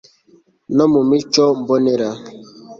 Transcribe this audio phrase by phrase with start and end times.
[0.75, 2.09] no mu mico mbonera